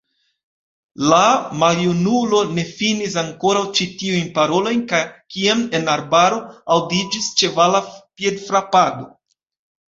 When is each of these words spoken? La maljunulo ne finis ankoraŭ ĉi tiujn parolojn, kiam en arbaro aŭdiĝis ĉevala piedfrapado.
La 1.09 1.25
maljunulo 1.63 2.39
ne 2.55 2.63
finis 2.77 3.17
ankoraŭ 3.23 3.61
ĉi 3.79 3.87
tiujn 3.99 4.31
parolojn, 4.39 4.81
kiam 5.35 5.61
en 5.81 5.93
arbaro 5.97 6.41
aŭdiĝis 6.79 7.29
ĉevala 7.43 7.85
piedfrapado. 7.93 9.07